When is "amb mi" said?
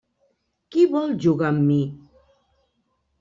1.51-1.77